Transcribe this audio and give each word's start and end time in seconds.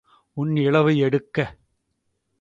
உன் 0.37 0.55
இழவு 0.55 0.97
எடுக்க. 0.97 1.37